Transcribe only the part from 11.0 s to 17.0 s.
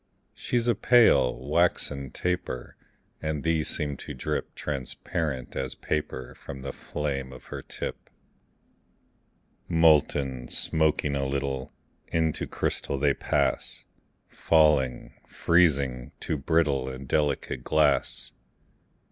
a little, Into crystal they pass; Falling, freezing, to brittle